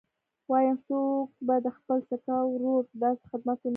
وايم 0.51 0.77
څوک 0.87 1.27
به 1.47 1.55
د 1.65 1.67
خپل 1.77 1.97
سکه 2.09 2.35
ورور 2.51 2.81
داسې 3.01 3.23
خدمت 3.31 3.57
ونه 3.61 3.61
کي. 3.63 3.69